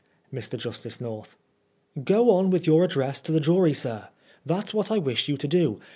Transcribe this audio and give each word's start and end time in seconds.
Mr. 0.33 0.57
Justice 0.57 0.99
North: 0.99 1.37
Go 2.03 2.31
on 2.31 2.49
with 2.49 2.65
your 2.65 2.83
address 2.83 3.21
to 3.21 3.31
the 3.31 3.39
jury, 3.39 3.75
sir; 3.75 4.07
that's 4.43 4.73
what 4.73 4.89
I 4.89 4.97
wish 4.97 5.29
you 5.29 5.37
to 5.37 5.47
do. 5.47 5.79